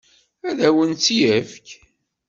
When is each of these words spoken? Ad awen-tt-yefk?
Ad 0.47 0.59
awen-tt-yefk? 0.67 1.67